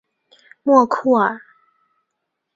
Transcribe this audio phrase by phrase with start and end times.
[0.63, 1.39] 莫库尔。